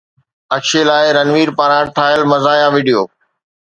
[0.55, 3.01] اڪشي لاءِ رنوير پاران ٺاهيل مزاحيه وڊيو